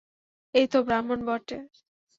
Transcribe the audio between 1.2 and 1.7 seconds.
বটে!